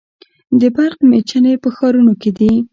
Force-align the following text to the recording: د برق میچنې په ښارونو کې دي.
د 0.59 0.61
برق 0.75 0.99
میچنې 1.09 1.53
په 1.63 1.69
ښارونو 1.75 2.13
کې 2.21 2.31
دي. 2.37 2.53